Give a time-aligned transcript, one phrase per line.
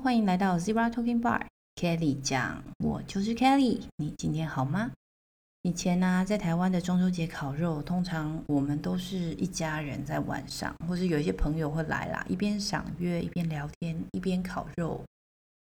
[0.00, 3.80] 欢迎来到 Zebra Talking Bar，Kelly 讲，我就是 Kelly。
[3.96, 4.92] 你今天好吗？
[5.62, 15.04] 以前呢、在台湾的中秋节烤肉，通常我们都是一家人在晚上，或是有一些朋友会来啦，一边赏月，一边聊天，一边烤肉。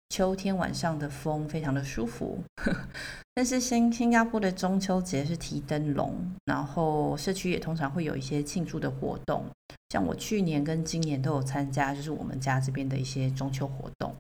[0.09, 2.43] 秋天晚上的风非常的舒服，
[3.35, 6.15] 但是新新加坡的中秋节是提灯笼，
[6.45, 9.45] 然后社区也通常会有一些庆祝的活动，
[9.91, 14.15] 像我去年跟今年都有参加，就是我们家这边的一些中秋活动，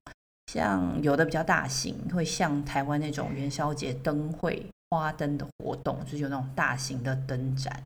[0.52, 7.82] 像有的比较大型，会像台湾那种元宵节灯会花灯的活动，就是有那种大型的灯展。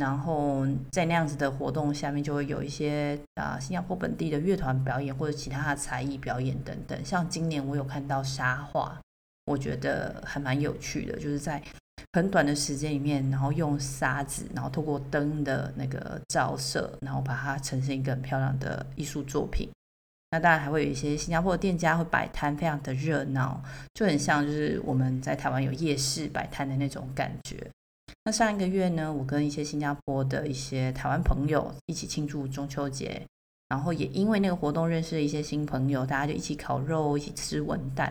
[0.00, 7.04] 然后在那样子的活动下面，就会有一些啊新加坡本地的乐团表演，或者其他的才艺表演等等。
[7.04, 8.98] 像今年我有看到沙画，
[9.44, 11.62] 我觉得还蛮有趣的，就是在
[12.14, 19.68] 很短的时间里面，然后用沙子，然后透过灯的那个照射，然后把它呈现一个很漂亮的艺术作品。
[20.30, 23.62] 那当然还会有一些新加坡的店家会摆摊，非常的热闹，
[23.94, 27.68] 就很像就是我们在台湾有夜市摆摊的那种感觉。
[28.32, 33.20] 上一个月呢，我跟一些新加坡的一些台湾朋友一起庆祝中秋节，
[33.68, 38.10] 然后也因为那个活动认识了一些新朋友，大家就一起烤肉，一起吃文旦。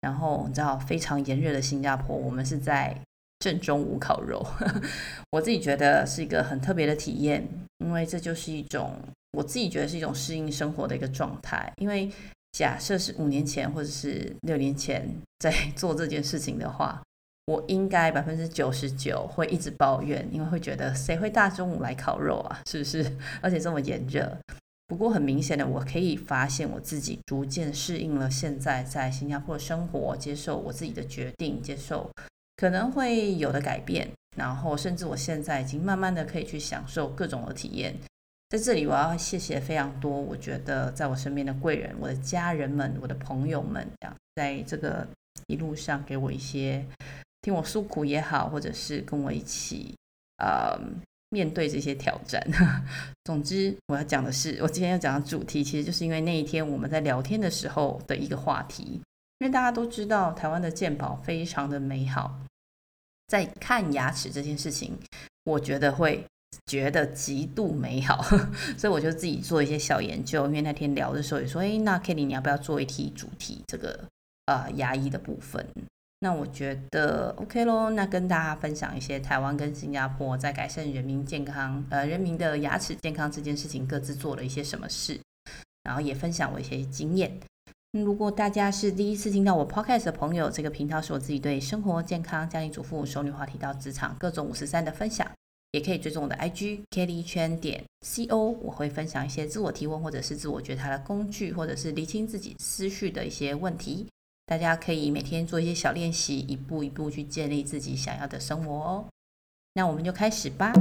[0.00, 2.96] 然后你知道，非常炎热的新加坡，我们是在
[3.40, 4.46] 正中午烤肉，
[5.32, 7.46] 我自己觉得是一个很特别的体验，
[7.78, 8.94] 因为这就是一种
[9.32, 11.72] 我自己觉得是一种适应生活的一个状态。
[11.78, 12.10] 因为
[12.52, 17.02] 假设是五年前或者是六年前在做这件事情的话。
[17.48, 22.60] 我应该百分之九十九会一直抱怨，因为会觉得谁会大中午来烤肉啊？
[22.68, 23.16] 是不是？
[23.40, 24.36] 而且这么炎热。
[24.86, 32.10] 不过很明显的，我可以发现我自己逐渐适应了现在在新加坡的生活，接受我自己的决定，接受
[32.56, 37.94] 可能会有的改变，然后甚至我现在已经慢慢的可以去享受各种的体验。
[38.50, 45.06] 在这里，我要谢谢非常多，我觉得在我身边的贵人，我的家人们，我的朋友们，这样在这个
[45.46, 46.84] 一路上给我一些。
[47.42, 49.94] 听我诉苦也好，或者是跟我一起
[50.38, 50.78] 呃
[51.30, 52.42] 面对这些挑战。
[53.24, 59.00] 总之，我要讲的是，我今天要讲的主题，其实就是因为那一天我们在聊天的时候的一个话题。
[59.40, 62.40] 因为大家都知道，台湾的健保非常的美好，
[63.28, 64.98] 在看牙齿这件事情，
[65.44, 66.24] 我觉得会
[66.66, 68.20] 觉得极度美好，
[68.76, 70.46] 所以我就自己做一些小研究。
[70.46, 73.62] 因为那天聊的时候也说，哎，那 Kelly 你要不要做一题主题？
[73.68, 74.04] 这个
[74.46, 75.64] 呃牙医的部分。
[76.20, 85.20] 那我觉得 OK 咯，那跟大家分享一些台湾跟新加坡在改善人民健康，呃，人民的牙齿健康这件事情各自做了一些什么事，
[85.84, 87.38] 然后也分享我一些经验。
[87.92, 95.26] 如果大家是第一次听到我 Podcast 的朋友，这个频道是我自己对生活、健康、家庭主妇、熟女话题到职场各种五十三的分享，
[95.70, 104.06] 也可以追踪我的 IG Kelly 圈点 CO，我会分享一些自我提问或者是自我觉察的工具，或者是厘清自己思绪的一些问题。
[104.48, 109.04] 大家可以每天做一些小练习，一步一步去建立自己想要的生活哦。
[109.74, 110.72] 那我们就开始吧。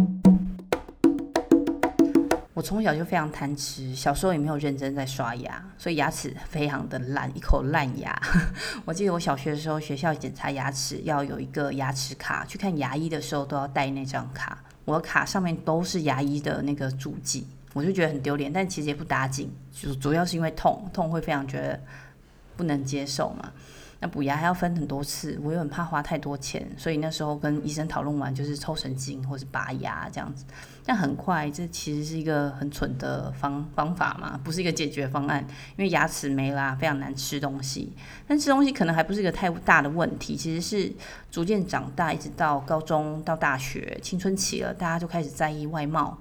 [2.53, 8.17] 我从小就非常贪吃，小时候也没有认真在刷牙，所以牙齿非常的烂，一口烂牙。
[8.85, 14.63] 我记得我小学的时候，学校检查牙齿要有一个牙齿卡，去看牙医的时候都要带那张卡。
[14.85, 21.77] 我的卡上面都是牙医的那个注记，我就觉得很丢脸，但其实也不打紧，就主要是因为痛，痛会非常觉得。
[22.57, 23.53] 不能接受嘛？
[23.99, 30.45] 那补牙还要分很多次，我又很怕花太多钱，所以那时候跟医生讨论完，就是抽神经或是拔牙这样子。
[30.85, 35.43] 但很快，这其实是一个很蠢的方方法嘛，不是一个解决方案。
[35.77, 37.91] 因为牙齿没啦，非常难吃东西。
[38.27, 40.93] 但吃东西可能还不是一个太大的问题，其实是
[41.31, 46.15] 逐渐长大，一直到高中到大学，青春期了，大家就开始在意外貌。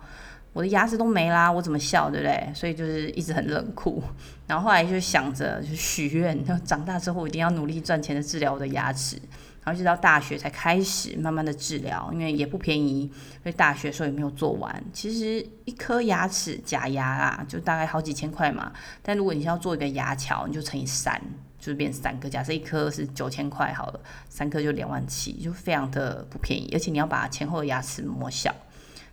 [0.57, 2.51] 我的牙齿都没啦，我怎么笑，对不对？
[2.55, 4.03] 所以就是一直很冷酷。
[4.47, 9.21] 然后后来就想着，就许愿，长大之后一定要努力赚钱的治疗我的牙齿。
[9.63, 13.13] 然后一直到大学才开始慢慢的治疗，因为也不便宜，
[13.43, 14.83] 所以大学的时候也没有做完。
[14.95, 18.73] 其实一颗牙齿假牙啊，就大概好几千块嘛。
[19.03, 21.21] 但如果你要做一个牙桥，你就乘以三，
[21.59, 22.31] 就是变三颗。
[22.31, 24.01] 假设一颗是九千块好了，
[24.31, 26.71] 三颗就两万七，就非常的不便宜。
[26.73, 28.55] 而且你要把前后的牙齿磨小。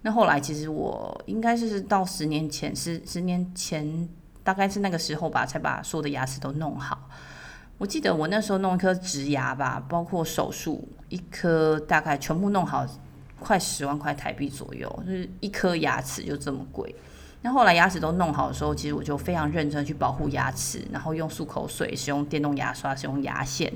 [0.04, 4.08] 那后来其实我应该是到十年前，十十年前
[4.44, 7.10] 大概是那个时候吧，才把所有的牙齿都弄好。
[7.78, 12.86] 我记得我那时候弄一颗植牙吧，包括手术一颗，大概全部弄好，
[13.40, 16.94] 快十万块台币左右，就是一颗牙齿就这么贵。
[17.42, 23.72] 那后来牙齿都弄好的时候，其实我就非常认真去保护牙齿，然后用漱口水，使用电动牙刷，使用牙线。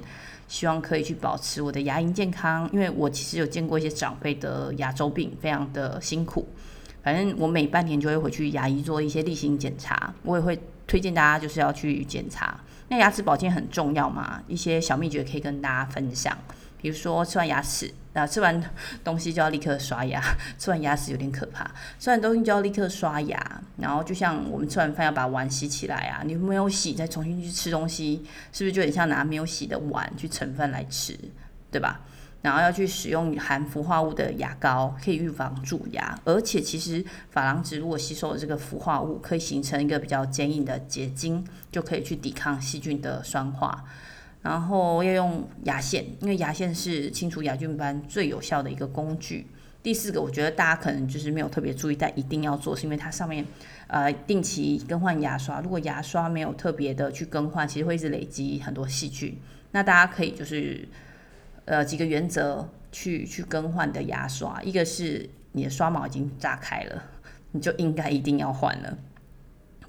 [0.47, 6.47] 希望可以去保持我的牙龈健康，因为我其实有见过一些长辈得牙周病，非常的辛苦。
[7.03, 12.59] 反正我每半年就会回去牙医做一些例行检查，我也会推荐大家就是要去检查。
[12.89, 16.37] 那牙齿保健很重要嘛，一些小秘诀可以跟大家分享。
[16.81, 18.61] 比如说吃完牙齿，啊，吃完
[19.03, 20.21] 东西就要立刻刷牙。
[20.57, 21.69] 吃完牙齿有点可怕，
[21.99, 23.61] 吃完东西就要立刻刷牙。
[23.77, 31.17] 然后就像我们吃完饭要把碗洗起来啊，你没有洗再重新去吃东西，是不是就很像拿没有洗的碗去盛饭来吃，
[31.71, 32.01] 对吧？
[32.43, 36.17] 然后要去使用含氟化物的牙膏，可以预防蛀牙。
[36.23, 37.03] 而且其实
[37.33, 43.83] 珐琅质如果吸收了这个氟化物，可以形成一个比较坚硬的结晶，就可以去抵抗细菌的酸化。
[44.41, 49.47] 然后要用牙线，因为牙线是清除牙菌斑最有效的一个工具。
[49.83, 53.45] 第四个，我觉得大家可能就是没有特别注意，但一定要做，是因为它上面
[53.87, 55.61] 呃定期更换牙刷。
[55.61, 59.37] 如果牙刷没有特别的去更换，其实会一直累积很多细菌。
[59.71, 60.87] 那大家可以就是
[61.65, 67.03] 呃几个原则去去更换的牙刷，一个是你的刷毛已经炸开了，
[67.51, 68.97] 你就应该一定要换了。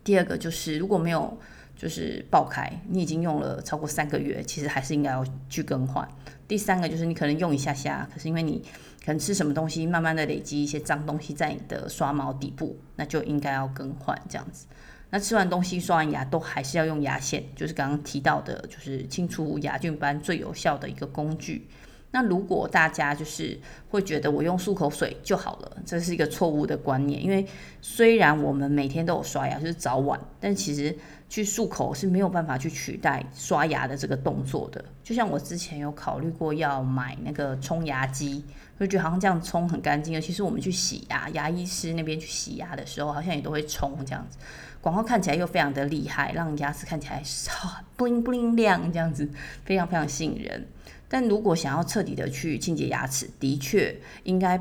[0.05, 1.39] 第二个就是如果没有。
[1.79, 6.07] 就是爆开，你已经用了超过三个月，其实还是应该要去更换。
[6.49, 8.61] 第三个就是你可能用一下下，可是因为你
[9.05, 14.67] 可能吃什么东西，慢慢的累积一些脏东西在你的刷毛底部，那就应该要更换这样子。
[15.11, 21.69] 那吃完东西刷完牙都还是要用牙线，就是刚刚提到的，就是清除牙菌斑最有效的一个工具。
[22.11, 23.61] 那如果大家就是
[23.91, 27.23] 会觉得我用漱口水就好了，这是一个错误的观念。
[27.23, 27.47] 因为
[27.83, 30.97] 虽然我们每天都有刷牙，就是早晚，但其实
[31.29, 34.85] 去漱口是没有办法去取代刷牙的这个动作的。
[35.05, 38.45] 就像我之前有考虑过要买那个冲牙机，
[38.81, 40.15] 就觉得好像这样冲很干净。
[40.15, 44.39] 尤其实我们去洗牙，牙医师那边去洗牙的时候，好像也都会冲这样子。
[44.81, 49.29] 广告看起来又非常的厉害，让牙齿看起来啊 bling bling 亮这样子，
[49.65, 50.67] 非常非常吸引人。
[51.09, 54.59] 但如果想要彻底的去清洁牙齿，的确应该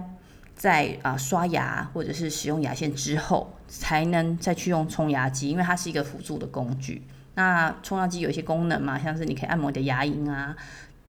[0.56, 7.04] 在啊刷牙或者是使用牙线之后，才能再去用冲牙机，因为它是一个辅助的工具。
[7.36, 10.56] 那冲牙机有一些功能嘛，像是你可以按摩你的牙龈啊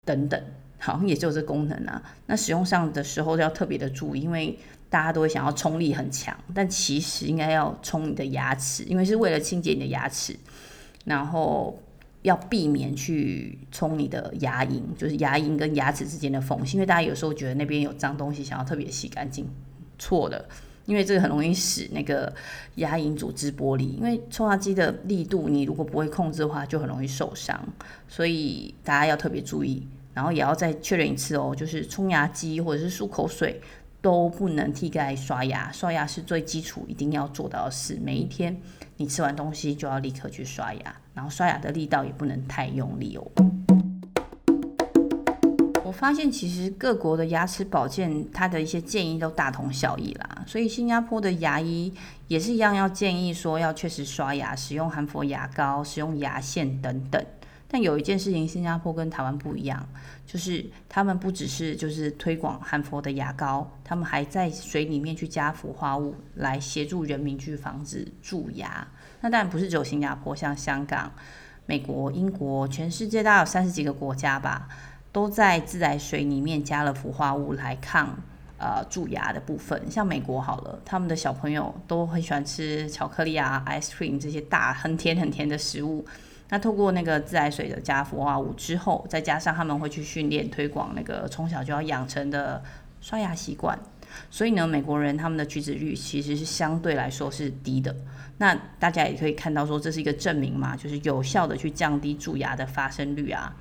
[0.05, 0.40] 等等，
[0.78, 2.02] 好像也就有这功能啊。
[2.26, 4.58] 那使用上的时候要特别的注意，因为
[4.90, 10.37] 大家都会想要冲力很强，但其实应该要冲你的牙齿，因为是为了清洁你的牙齿，
[11.05, 11.82] 然后。
[12.22, 19.49] 要避免去冲你的牙龈，就是牙龈跟牙齿之间的缝隙，因为大家有时候觉得那边有脏东西，想要特别洗干净，
[20.00, 20.46] 错的，
[20.88, 22.35] 因为这个很容易使那个
[22.76, 23.90] 牙龈组织剥离。
[23.90, 27.61] 因为冲牙机的力度，你如果不会控制的话，就很容易受伤，
[28.08, 29.87] 所以大家要特别注意。
[30.14, 33.61] 然后也要再确认一次哦，就是冲牙机或者是漱口水
[34.00, 38.58] 都不能替代刷牙，刷牙是最基础一定要做到的事，每一天。
[38.96, 43.68] 你吃完东西就要立刻去刷牙，然后刷牙的力道也不能太用力哦。
[45.88, 51.90] 我发现其实各国的牙齿保健，它的一些建议都大同小异啦，所以新加坡的牙医
[52.26, 57.25] 也是一样，要建议说要确实刷牙，使用含氟牙膏，使用牙线等等。
[57.69, 59.88] 但有一件事情，新加坡跟台湾不一样，
[60.26, 68.87] 就是他们不只是就是推广含氟的牙膏，他们还在水里面去加氟化物，来协助人民去防止蛀牙。
[69.23, 71.11] 那当然不是只有新加坡，像香港、
[71.64, 74.69] 美国、英国，全世界大概有三十几个国家吧，
[75.19, 78.17] 都在自来水里面加了氟化物来抗
[78.56, 79.91] 呃蛀牙的部分。
[79.91, 86.06] 像美国好了，他们的小朋友都很喜欢吃巧克力啊、ice cream 这些大很甜很甜的食物。
[86.51, 92.63] 那透过那个自来水的加氟化物之后，再加上他们会去训练推广那个从小就要养成的
[93.01, 93.77] 刷牙习惯，
[94.31, 97.93] 所以呢，美国人他们的龋齿率其实是相对来说是低的。
[98.37, 103.53] 那大家也可以看到说，这是一个证明嘛，就是有效的去降低蛀牙的发生率啊。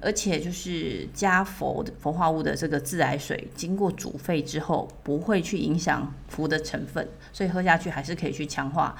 [0.00, 8.94] 而且就是加氟氟化物的这个自来水，经过煮沸之后，不会去影响氟的成分，所以喝下去还是可以去强化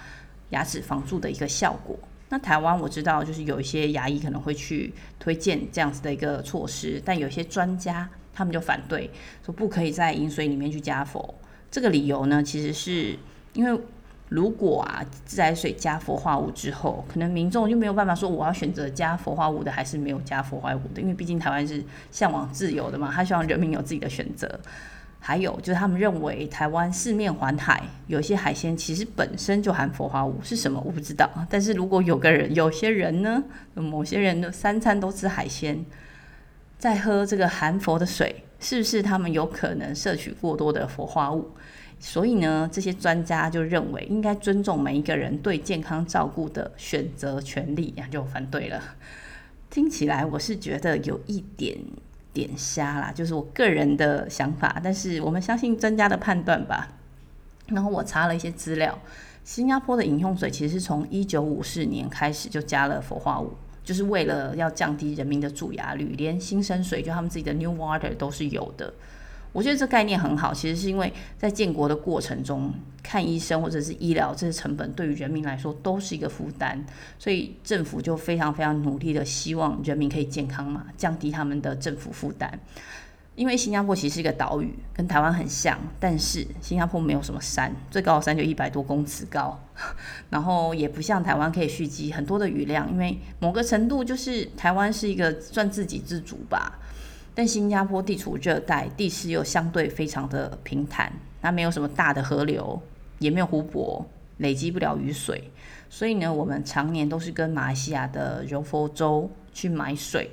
[0.50, 1.98] 牙齿防蛀的一个效果。
[2.28, 9.10] 那台湾我知道，就是有一些牙医可能会去推荐这样子的一个措施，但有些专家他们就反对，
[9.44, 11.34] 说不可以在饮水里面去加氟。
[11.70, 13.16] 这个理由呢，其实是
[13.52, 13.80] 因为
[14.28, 24.60] 如果啊自来水加氟化物之后，可能民众就没有办法说我要选择加氟化物的还是没有加氟化物的，因为毕竟台湾是向往自由的嘛，他希望人民有自己的选择。
[25.18, 31.28] 还有就是，他们认为台湾四面环海，有些海鲜其实本身就含氟化物，是什么我不知道。
[31.50, 33.42] 但是如果有个人，有些人呢，
[33.74, 35.84] 某些人的三餐都吃海鲜，
[36.78, 41.50] 在喝这个含氟的水，是不是他们有可能摄取过多的氟化物？
[41.98, 48.82] 所以呢，这些专家就认为应该尊重每一个人对健康照顾的选择权利，呀，就反对了。
[49.70, 51.78] 听起来我是觉得有一点。
[52.36, 56.86] 点瞎啦，就是我个人的想法，但是我们相信专家的判断吧。
[57.68, 58.98] 然后我查了一些资料，
[59.42, 68.92] 新加坡的饮用水其实是从一九五四年开始就加了氟化物，就是为了要降低人民的蛀牙率，连新生水就他们自己的 New Water 都是有的。
[69.56, 72.70] 我觉得这概念很好，其实是因为在建国的过程中，
[73.02, 76.84] 看医生或者是医疗这些成本对于人民来说都是一个负担，
[77.18, 82.60] 所以政府就非常非常努力的希望人民可以健康嘛，降低他们的政府负担。
[83.34, 89.58] 因为新加坡其实是一个岛屿，跟台湾很像，但是新加坡没有什么山，最高的山就一百多公尺高，
[90.28, 96.78] 然后也不像台湾可以蓄积很多的雨量，因为某个程度就是台湾是一个算自给自足吧。
[97.36, 101.12] 但新加坡地处热带，地势又相对非常的平坦，
[101.42, 102.80] 那没有什么大的河流，
[103.18, 104.04] 也没有湖泊，
[104.38, 105.50] 累积不了雨水，
[105.90, 110.30] 所以呢，我们常年都是跟马来西亚的柔佛州去买水。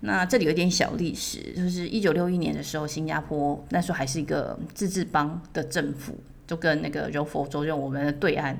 [0.00, 8.58] 那这里有点小历史，就是一九六一年的时候，新加坡那时候还是一个自治邦的政府，就跟那个柔佛州，用我们的对岸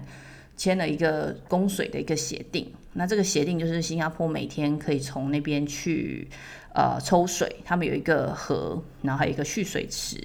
[0.57, 2.71] 签了一个供水的一个协定。
[2.95, 6.29] 那这个协定就是新加坡每天可以从那边去
[6.75, 10.23] 呃抽水，他们有一个河，然后还有一个蓄水池，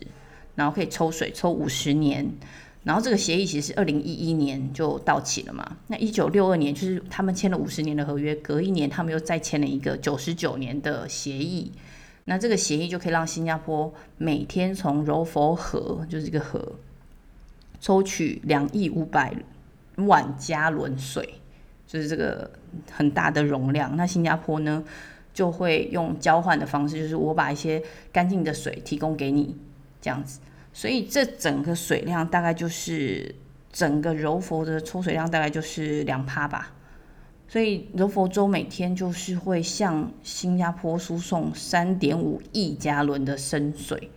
[0.56, 2.30] 然后可以抽水抽五十年。
[2.82, 5.78] 然后这个协议其实是二零一一年就到期了嘛。
[5.88, 11.72] 那一九六二年就是他们签了五十年的合约，隔一年他们又再签了一个九十九年的协议。
[12.24, 16.74] 那这个协议就可以让新加坡每天从柔佛河，就是这个河，
[17.82, 19.36] 抽取两亿五百
[19.98, 21.36] 万加仑水，
[21.86, 22.50] 就是这个
[22.92, 23.96] 很大的容量。
[23.98, 24.84] 那新加坡呢，
[25.40, 27.82] 就会用交换的方式，就是我把一些
[28.12, 29.56] 干净的水提供给你，
[30.02, 30.42] 这样子。
[30.74, 33.34] 所以这整个水量大概就是
[33.72, 36.74] 整个柔佛的抽水量大概就是两趴吧，
[37.48, 44.12] 所以柔佛州每天就是会向新加坡输送三点五亿加仑的生水，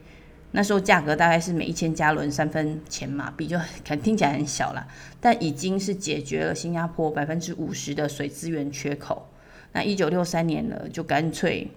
[0.51, 4.89] 那时候价格大概是每一千加仑三分钱马币，就看听起来很小啦，
[5.21, 9.29] 但已经是解决了新加坡百分之五十的水资源缺口。
[9.73, 11.69] 那一九六三年了，就干脆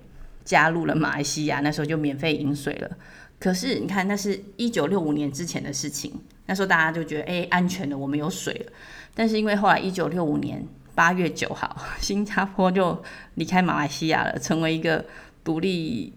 [0.43, 2.97] 加入了马来西亚，那时候就免费饮水了。
[3.39, 6.11] 可是你看，那是一九六五年之前的事情，
[6.45, 8.71] 那时候大家就觉得哎、安全的，我们有水了。
[9.13, 13.03] 但是因为后来一九六五年八月九号， 新加坡就
[13.35, 15.05] 离开马来西亚了，成为一个
[15.43, 16.13] 独立、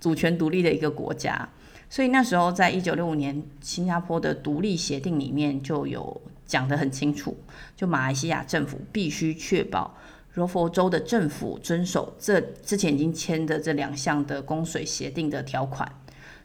[0.00, 1.48] 主权独立的一个国家。
[1.88, 7.36] 所以那时候在一九六五年新加坡的独立协定里面就有讲得很清楚，
[7.76, 9.96] 就马来西亚政府必须确保
[10.36, 15.90] 柔佛州的政府遵守这之前已经签的这两项的供水协定的条款。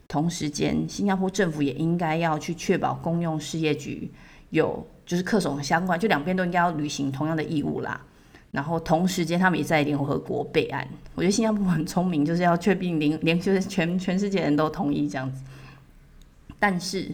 [0.08, 4.10] 同时间，新加坡政府也应该要去确保公用事业局
[4.50, 8.00] 有就是恪守相关，就两边都应该要履行同样的义务啦。
[8.52, 10.88] 然后同时间，他们也在联合国备案。
[11.16, 15.44] 我觉得新加坡很聪明，就是要确定连连就是全全世界人都同意这样子。
[16.58, 17.12] 但是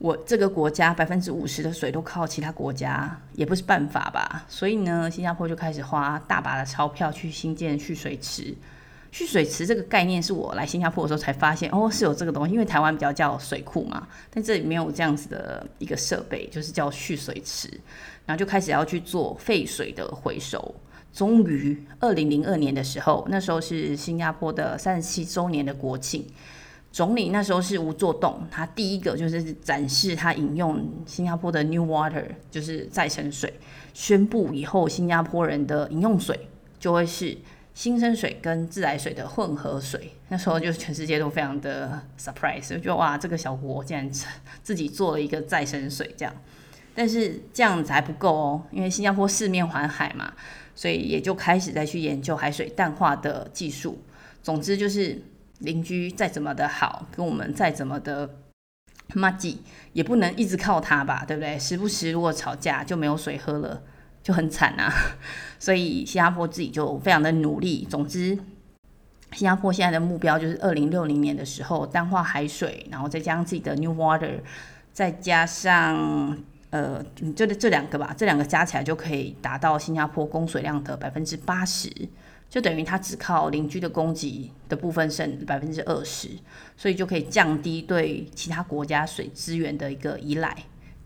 [0.00, 4.42] 我这个国家百分之五十的水都靠其他国家，也不是办法吧？
[4.48, 8.56] 所以呢，新加坡就开始花大把的钞票去新建蓄水池。
[9.12, 12.54] 蓄水池这个概念是我来新加坡的时候才发现，哦，是有这个东西。
[12.54, 17.68] 因为台湾比较叫水库嘛，但这里没有这样子的一个设备，就是叫蓄水池。
[18.24, 20.74] 然后就开始要去做废水的回收。
[21.12, 26.24] 终于，二零零二年的时候，那时候是新加坡的三十七周年的国庆，
[26.92, 33.52] 总理那时候是吴作栋，他第一个就是展示他饮用新加坡的 New Water，就是再生水，
[33.94, 37.36] 宣布以后新加坡人的饮用水就会是。
[37.72, 44.10] 新生水跟自来水的混合水，那时候就全世界都非常的 surprise，就觉得哇，这个小国竟然
[44.60, 46.34] 自己做了一个再生水这样。
[46.96, 50.32] 但是这样子还不够哦，因为新加坡四面环海嘛，
[50.74, 54.02] 所以也就开始再去研究海水淡化的技术。
[54.42, 55.22] 总之就是
[55.60, 58.28] 邻居再怎么的好，跟我们再怎么的
[59.14, 59.62] 麻吉，
[59.94, 61.58] 也不能一直靠他吧，对不对？
[61.58, 63.82] 时不时如果吵架就没有水喝了。
[64.22, 64.92] 就很惨啊，
[65.58, 67.86] 所以新加坡自己就非常的努力。
[67.88, 68.38] 总之，
[69.32, 74.40] 新加坡现在的目标就是二零六零年的时候淡化海水，然后再加上自己的 New Water，
[74.92, 76.36] 再加上
[76.70, 81.90] 呃，你就这两个吧，这两个加起来就可以达到新加坡供水量的百分之八十，
[82.48, 86.28] 就等于它只靠邻居的供给的部分剩百分之二十，
[86.76, 90.56] 所以就可以降低对其他国家水资源的一个依赖。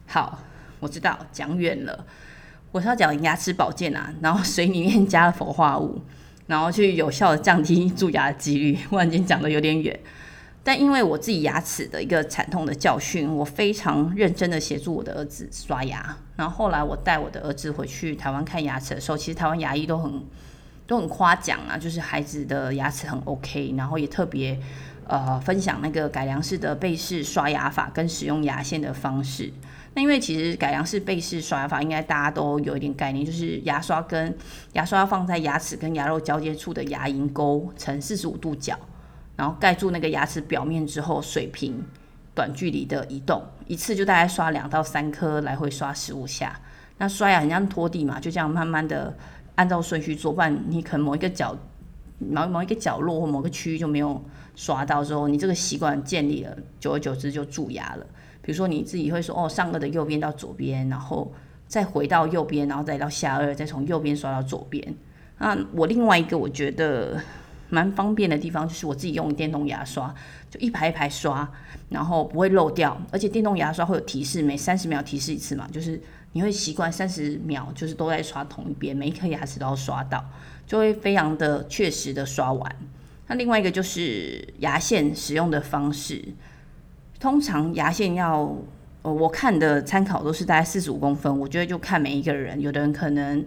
[0.06, 0.38] 好，
[0.80, 2.06] 我知道讲远了。
[2.70, 6.02] 我是要讲牙齿保健啊，然后水里面加了氟化物，
[6.46, 8.76] 然后去有效的降低蛀牙的几率。
[8.90, 9.98] 忽然间讲的有点远，
[10.64, 16.16] 但因为我自己牙齿的一个惨痛的教训，我非常认真的协助我的儿子刷牙。
[16.36, 20.22] 然后后来我带我的儿子回去台湾看牙齿的时候，其实台湾牙医都很
[20.86, 24.58] 都很夸奖啊，就是孩子的牙齿很 OK，然后也特别
[25.06, 29.52] 呃分享那个改良式的贝氏刷牙法跟使用牙线的方式。
[29.96, 34.36] 那因为其实改良式贝氏刷牙法应该大家都有一点概念，就是牙刷跟
[34.72, 38.76] 牙刷放在牙齿跟牙肉交接处的牙龈沟呈四十五度角，
[39.36, 41.82] 然后盖住那个牙齿表面之后，水平
[42.34, 46.60] 短距离的移动，一次就大概刷两到三颗，来回刷十五下。
[46.98, 49.16] 那刷牙很像拖地嘛，就这样慢慢的
[49.56, 51.56] 按照顺序做，不然你可能某一个角
[52.18, 54.22] 某某一个角落或某个区域就没有
[54.54, 58.06] 刷到之后，你这个习惯建立了，久而久之就蛀牙了。
[58.40, 61.32] 比如说你自己会说哦，上颚的右边到左边，然后
[61.66, 64.94] 再回到右边，然后再到下颚，再从右边刷到左边。
[65.38, 67.20] 那我另外一个我觉得
[67.68, 70.14] 蛮方便的地方，就是我自己用电动牙刷，
[70.50, 71.50] 就一排一排刷，
[71.88, 76.00] 然后不会漏掉，而且电动牙刷会有提示，每三十秒提示一次嘛，就是
[76.32, 80.24] 你会习惯三十秒就是都在刷同一边，每一颗牙齿都要刷到，
[80.66, 82.76] 就会非常的确实的刷完。
[83.26, 86.22] 那另外一个就是牙线使用的方式。
[87.20, 88.54] 通常牙线要，
[89.00, 91.38] 呃，我看的参考都是大概四十五公分。
[91.40, 93.42] 我觉得就看每一个人，有的人可能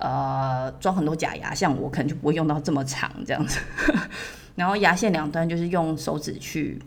[0.00, 3.60] 呃装很多假牙，像我可能就不会用到这么长这样子。
[4.56, 6.82] 然后牙线两端就是用手指去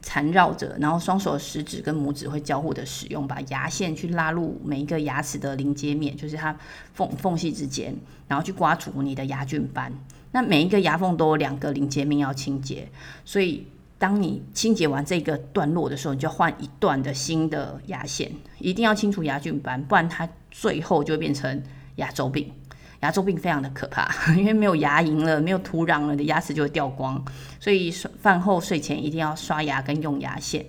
[0.00, 6.56] 缠绕着，然后双手食指跟拇指会交互的使用，把牙线去拉入每一个牙齿的临接面，就是它
[6.94, 7.94] 缝缝隙之间，
[8.26, 9.92] 然后去刮除你的牙菌斑。
[10.32, 12.88] 那每一个牙缝都有两个临接面要清洁，
[13.24, 13.66] 所以。
[14.00, 21.62] 当你清洁完这个段落的时候，你就换一段的新的牙线，一定要清除牙菌斑，不然它最后就变成
[22.00, 22.52] 牙周病。
[23.00, 27.24] 牙周病非常的可怕， 因为没有牙龈了，没有土壤了，你的牙齿就会掉光。
[27.58, 27.90] 所以
[28.20, 30.66] 饭后睡前一定要刷牙跟用牙线，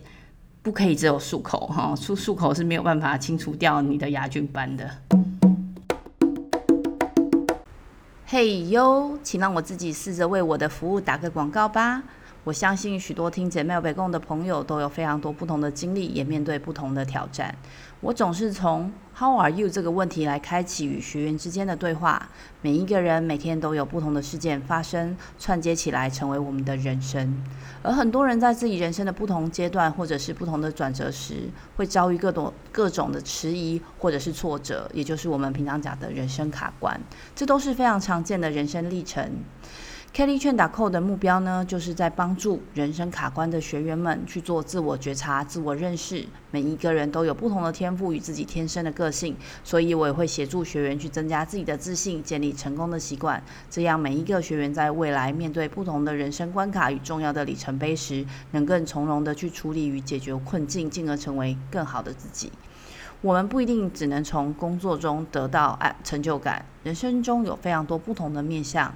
[0.61, 4.89] 不可以只有漱口哈，漱漱口是没有办法清除掉你的牙菌斑的。
[8.25, 12.01] 嘿哟，请让我自己试着为我的服务打个广告吧。
[12.43, 17.55] 我相信许多听姐妹有北共的朋友都有非常多不同的经历，也面对不同的挑战。
[17.99, 22.29] 我总是从 How are you 这个问题来开启与学员之间的对话。
[22.63, 27.43] 每一个人每天都有不同的事件发生，串接起来成为我们的人生。
[27.83, 36.99] 而很多人在自己人生的不同阶段，或者是不同的转折时，会遭遇各种各种的迟疑或者是挫折，也就是我们平常讲的人生卡关。
[37.35, 39.31] 这都是非常常见的人生历程。
[40.13, 46.25] Kelly 劝打 code 的目标呢，就是在帮助人生卡关的学员们去做自我觉察、自我认识。
[46.51, 53.41] 每一个人都有不同的天赋与自己天生的个性，所以我也会协助学员去增加自己的自信，建立成功的习惯。
[53.69, 62.51] 这样每一个学员在未来面对不同的人生关卡与重要的里程碑时，能更从容的去处理与解决困境，进而成为更好的自己。
[63.21, 68.93] 我们不一定只能从工作中得到成就感，人生中有非常多不同的面向。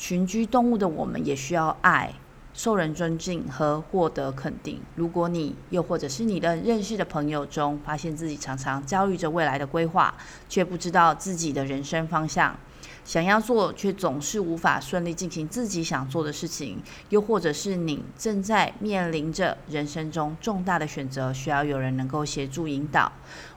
[0.00, 2.10] 群居动物的我们也需要爱、
[2.54, 4.80] 受人尊敬和获得肯定。
[4.96, 10.14] 如果你又或者是你的认识的朋友中，发现自己常常焦虑着未来的规划，
[10.48, 12.56] 却不知道自己的人生方向，
[13.04, 23.12] 想要做却总是无法顺利进行自己想做的事情，又或者是你正在面临着人生中重大的选择，需要有人能够协助引导。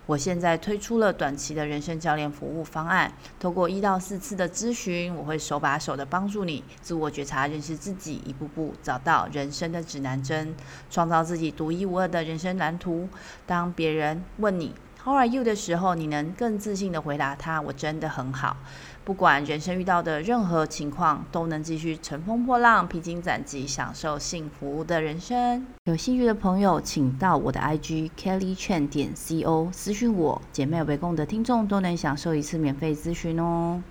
[0.05, 10.53] 我现在推出了短期的人生教练服务方案，透过一到四次的咨询，我会手把手的帮助你自我觉察、认识自己，一步步找到人生的指南针，
[10.89, 13.07] 创造自己独一无二的人生蓝图。
[13.45, 14.73] 当别人问你
[15.05, 18.55] How are you 的时候，你能更自信的回答他：我真的很好。
[19.03, 25.67] 不管人生遇到的任何情况，都能继续乘风破浪、披荆斩棘，享受幸福的人生。
[25.83, 30.41] 有兴趣的朋友，请到我的 IG Kelly Chen 点 CO 私讯我。
[30.53, 33.83] 姐妹有北共的听众都能享受一次免费咨询哦。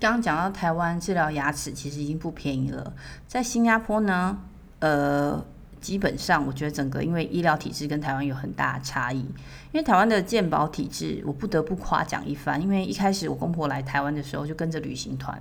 [0.00, 2.92] 刚刚讲到台湾治疗牙齿其实已经不便宜了，
[3.28, 4.36] 在新加坡呢，
[4.80, 5.44] 呃。
[5.82, 9.18] 基本上，我觉得整个因为医疗体制跟台湾有很大的差异。
[9.18, 12.60] 因为台湾的健保体制，我不得不夸奖一番。
[12.62, 15.36] 因为一开始我公婆来台湾的时候，就跟着旅行团，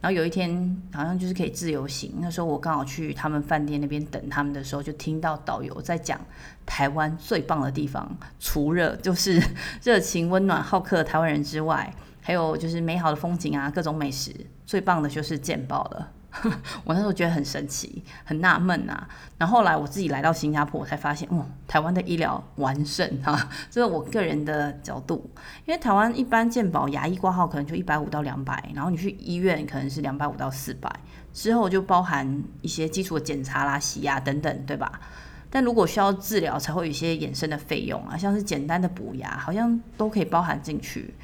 [0.00, 2.14] 然后有一天好像就是可以自由行。
[2.20, 6.20] 那时候我刚好去他们饭店那边等他们的时候，就听到导游在讲
[6.64, 9.42] 台湾最棒的地方，除了就是
[9.82, 14.32] 热情温暖好客的台湾人之外，还有就是美好的风景啊，各种美食，
[14.66, 16.10] 最棒的就是健保了。
[16.84, 19.08] 我那时候觉得很神奇，很纳闷啊。
[19.38, 25.30] 然后后来我自己来到新加坡，我才发现，哦，台湾的医疗完胜哈， 这是我个人的角度。
[25.66, 30.90] 因为台湾一般健保牙医挂号可能就一百五到两百，然后你去医院可能是两百五到四百，
[31.32, 35.00] 之后就包含一些基础的检查啦、洗牙等等，对吧？
[35.54, 41.14] 但如果需要治疗，才会有一些衍生的费用啊，像是简单的补牙，好像都可以包含进去。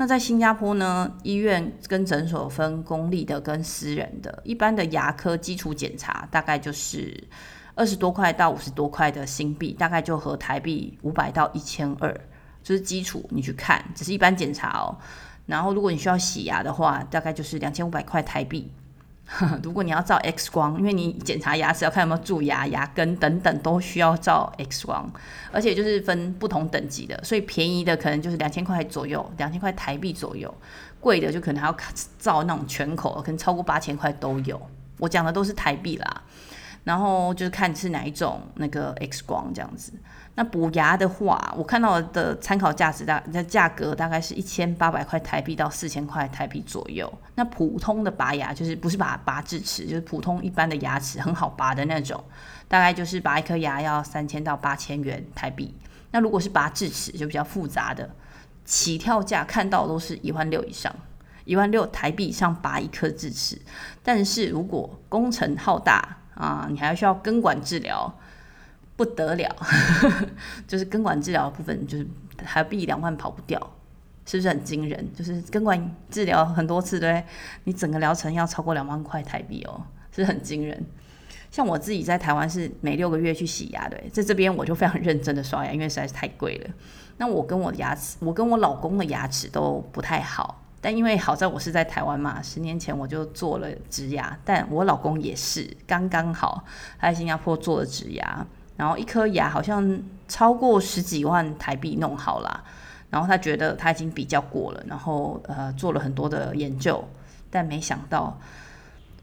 [0.00, 7.22] 那在新加坡呢，医院跟诊所分公立的跟私人的，一般的牙科基础检查大概就是
[7.74, 12.14] 二十多块到五十多块的新币，大概就合台币五百到一千二，
[12.62, 14.96] 就是基础你去看，只是一般检查哦。
[15.46, 18.70] 然后如果你需要洗牙的话，大概就是两千五百块台币。
[19.62, 25.10] 如果你要照 X 光，因为你检查牙齿要看有没有蛀牙、牙根等等，都需要照 X 光，
[25.52, 30.52] 而且就是分不同等级的，所以便宜的可能就是两千块左右，两千块台币左右，
[30.98, 31.76] 贵的就可能还要
[32.18, 34.60] 照那种全口，可能超过八千块都有。
[34.98, 36.22] 我讲的都是台币啦。
[36.84, 39.92] 然后就是看是哪一种那个 X 光这样子。
[40.38, 47.12] 那补牙的话，我看到的参考价值大，那价格大概是一千八百块台币到四千块台币左右。
[47.34, 52.22] 那普通的拔牙就是不是拔拔智齿，就是普通一般的牙齿很好拔的那种，
[52.68, 55.74] 大概就是拔一颗牙要三千到八千元台币。
[56.12, 58.08] 那如果是拔智齿就比较复杂的，
[58.64, 60.94] 起跳价看到都是一万六以上，
[61.46, 63.60] 一万六台币以上拔一颗智齿。
[64.04, 68.16] 但是如果工程浩大，啊，你还需要根管治疗，
[68.98, 69.56] 不得了，
[70.66, 72.04] 就是根管治疗部分，就是
[72.36, 73.58] 台币两万跑不掉，
[74.26, 75.08] 是不是很惊人？
[75.14, 77.24] 就是根管治疗很多次，对，
[77.62, 79.80] 你整个疗程要超过两万块台币哦，
[80.10, 80.84] 是很惊人。
[81.48, 86.70] 像我自己在台湾是每六个月去洗牙，对，在这边我就非常认真的刷牙，因为实在是太贵了。
[87.18, 90.64] 那我跟我的牙齿，我跟我老公的牙齿都不太好。
[90.80, 96.64] 但因为好在我是在台湾嘛，十年前我就做了植牙，但我老公也是刚刚好，
[97.00, 98.46] 他在新加坡做了植牙，
[98.78, 102.64] 然后一颗牙好像超过十几万台币弄好了，
[103.10, 107.02] 然后他觉得他已经比较过了，然后呃做了很多的研究，
[107.50, 108.38] 但没想到，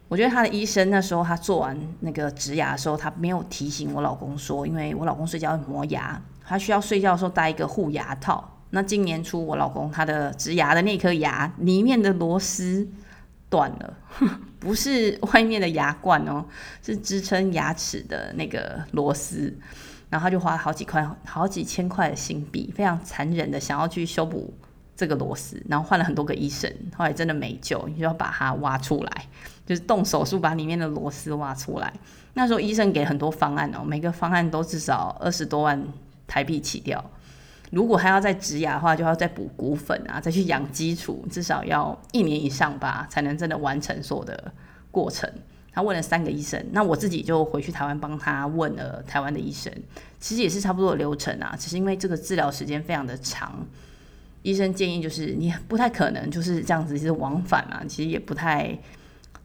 [0.10, 8.52] 我觉得他的医生那时候他做完那个植牙的时候，他没有提醒我老公说，因为我老公睡觉会磨牙，他需要睡觉的时候戴一个护牙套。
[8.72, 12.86] 那今年初，我老公他的植牙的那颗牙里面的螺丝
[13.56, 13.94] 断了，
[14.60, 16.44] 不是外面的牙冠哦，
[16.84, 19.58] 是支撑牙齿的那个螺丝，
[20.10, 24.54] 然后他就花好几块、好几千块的新币，非常残忍的想要去修补
[24.98, 29.26] 这个螺丝，然后换了很多个医生，后来真的没救，你就要把它挖出来，
[29.66, 31.94] 就是动手术把里面的螺丝挖出来。
[32.34, 35.82] 那时候医生给很多方案哦，每个方案都至少二十多万
[36.28, 37.04] 台币起掉。
[37.76, 44.54] 如果还要再植牙的话，就要再补骨粉啊，再去养基础，至少要一年以上吧，才能真的完成所有的
[44.92, 45.30] 过程。
[45.74, 49.70] 他问了三个医生，那我自己就回去台湾帮他问了台湾的医生，
[50.22, 53.68] 其实也是差不多的流程啊，只是因为这个治疗时间非常的长，
[54.42, 58.80] 医生建议就是你不太可能就是这样子就是往返啊，其实也不太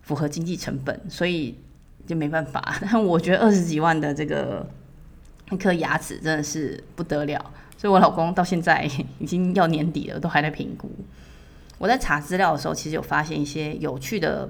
[0.03, 1.59] 符合经济成本，所以
[2.07, 2.79] 就没办法。
[2.89, 4.65] 但我觉得二十几万的这个
[5.51, 7.39] 一颗牙齿真的是不得了。
[7.77, 8.87] 所以，我老公到现在
[9.19, 10.91] 已经要年底了，都还在评估。
[11.79, 14.47] 我在查资料的时候，其实有发现一些有趣的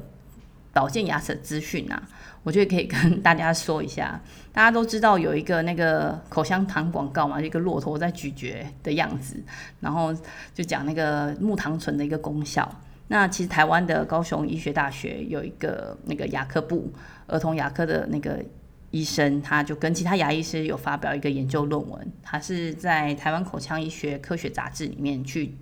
[0.73, 2.03] 保健牙齿资讯啊，
[2.43, 4.21] 我觉得可以跟大家说一下。
[4.53, 9.41] 大家都知道有一个那个口香糖广告嘛，一个骆驼在咀嚼的样子，
[9.79, 10.13] 然后
[10.53, 12.69] 就讲那个木糖醇的一个功效。
[13.07, 16.93] 那其实台湾的高雄医学大学有一个那个牙科部
[17.29, 18.45] 儿童牙科的那个。
[18.91, 25.55] 医生他就跟其他牙医师有发表一个研究论文，他是在台湾口腔医学科学杂志里面去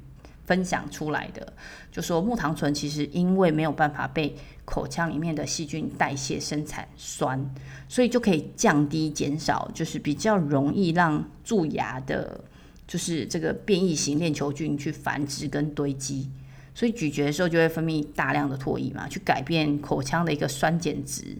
[0.46, 1.52] 分享出来的，
[1.92, 7.38] 就说木糖醇其实因为没有办法被口腔里面的细菌代谢生产酸，
[7.86, 12.40] 所以就可以降低减少，就是比较容易让蛀牙的，
[12.86, 16.30] 就是这个变异型链球菌去繁殖跟堆积，
[16.74, 21.36] 所以咀嚼的时候就会分泌大量的唾液嘛，去改变口腔的一个酸碱值。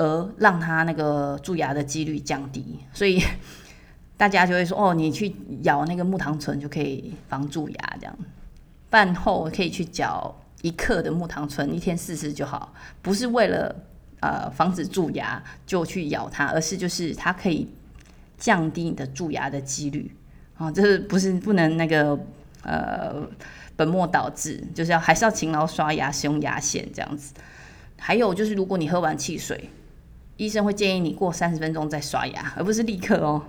[0.00, 3.22] 而让它那个蛀牙的几率降低，所以
[4.16, 8.18] 大家就会说：“哦，你去咬那个木糖醇就可以防蛀牙。”这样
[8.88, 12.72] 饭后可以去嚼一克的木糖醇，一天四次就好。
[13.02, 13.76] 不是为了
[14.20, 17.68] 呃防止蛀牙就去咬它，而是就是它可以
[18.38, 20.10] 降低你的蛀牙的几率
[20.56, 20.70] 啊。
[20.72, 22.18] 这是不是不能那个
[22.62, 23.28] 呃
[23.76, 24.64] 本末倒置？
[24.74, 27.34] 就是要还是要勤劳刷牙，使用牙线这样子。
[27.98, 29.68] 还有就是，如果你喝完汽水。
[30.40, 33.42] 医生会建议你过三十分钟再刷牙，而不是立刻哦。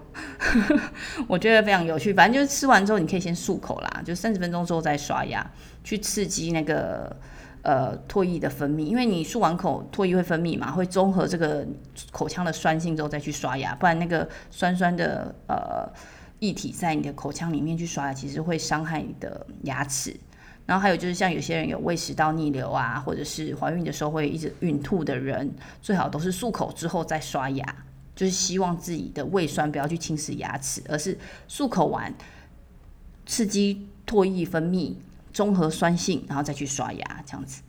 [1.25, 2.13] 我觉得非常有趣。
[2.13, 5.49] 反正就是吃完之后，你可以先漱口啦，就三十分钟之后再刷牙，
[5.86, 7.15] 去刺激那个
[7.62, 8.84] 呃唾液的分泌。
[8.84, 11.65] 因为你漱完口，唾液会分泌嘛，会中和这个
[12.12, 15.89] 口腔的酸性之后再去刷牙，不然那个酸酸的呃
[16.39, 20.13] 液体在你的口腔里面去刷牙，其实会伤害你的牙齿。
[20.65, 27.76] 然后还有就是，像有些人有胃食道逆流啊，或者是怀孕的时候会一直孕吐的人，最好都是漱口之后再刷牙，
[28.15, 31.17] 就是希望自己的胃酸不要去侵蚀牙齿，而是
[31.50, 32.13] 漱口完
[33.26, 34.93] 刺激唾液分泌，
[35.34, 37.62] 中和酸性，然后再去刷牙，这样子。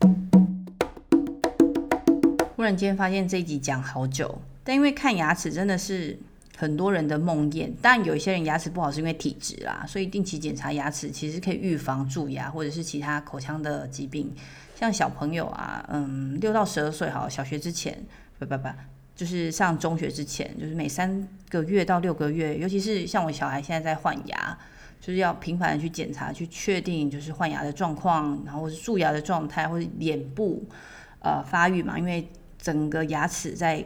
[2.55, 6.17] 忽然间发现这一集讲好久，但因为看牙齿真的是
[6.63, 14.33] 很多人的梦魇，但有一些人牙齿不好是因为体质啦，所以定期检查牙齿其实可以预防蛀牙或者是其他口腔的疾病。
[14.77, 17.99] 像小朋友啊，嗯，六到十二岁好，小学之前，
[18.39, 18.69] 不不不，
[19.17, 24.57] 就是上中学之前，就是每三个月到六个月，尤其是像我小孩现在在换牙，
[25.01, 30.65] 就是要频繁的去检查，去确定就是换牙的状况，然后是蛀牙的状态，或者脸部
[31.19, 32.29] 呃发育嘛，因为。
[32.59, 33.85] 整个牙齿在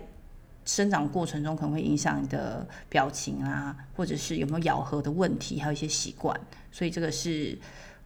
[0.67, 6.39] 生长过程中可能会影响你的表情啊，或者是有没有咬合的问题，还有一些习惯，
[6.71, 7.57] 所以这个是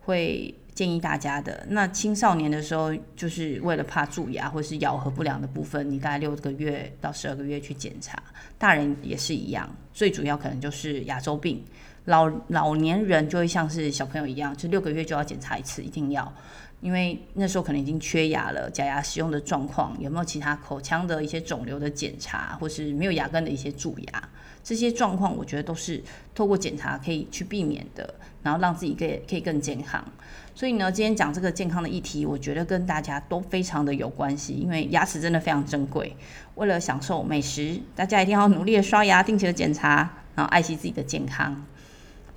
[0.00, 1.66] 会建议大家的。
[1.70, 8.22] 那青少年的时候，就是为了怕蛀牙或是咬合不良的部分，你大概六个月到十二个月去检查。
[8.58, 11.64] 大人也是一样，最主要可能就是牙周病。
[12.06, 16.32] 老老年人就会像是小朋友一样，就六个月就要检查一次，一定要。
[16.80, 24.28] 因为那时候可能已经缺牙了，假牙使用的状况有没有其他口腔的一些肿瘤的检查，或是没有牙根的一些蛀牙，
[24.64, 26.02] 这些状况我觉得都是
[26.34, 30.02] 透过检查可以去避免的，然后让自己可以可以更健康。
[30.54, 36.14] 所以呢，今天讲这个健康的议题，我觉得跟大家都非常的有关系，因为牙齿真的非常珍贵。
[36.54, 41.64] 为了享受美食，大家一定要努力的刷牙，定期的检查，然后爱惜自己的健康。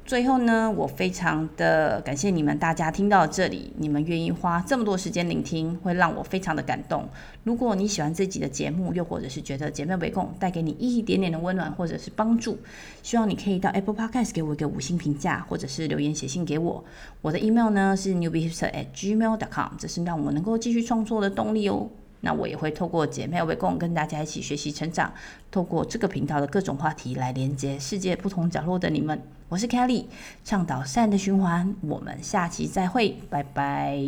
[0.06, 7.08] 最后呢，我非常的感谢你们大家听到这里，你们愿意花这么多时间聆听，会让我非常的感动。
[7.46, 12.58] 如果你喜欢这集的节目，又或者是觉得姐妹围共带给你一点点的温暖或者是帮助，
[13.02, 16.84] 希望你可以到 Apple Podcast 给我一个五星评价，或者是留言写信给我。
[17.22, 21.90] 我的 email 呢是 newbiehipster@gmail.com，这是让我能够继续创作的动力哦。
[22.20, 25.14] 那我也会透过姐妹围共跟大家一起学习成长，
[25.50, 29.22] 透过这个频道的各种话题来连接世界不同角落的你们。
[29.54, 30.06] 我是 Kelly，
[30.44, 31.76] 倡导善的循环。
[31.82, 34.00] 我们下期再会，拜拜。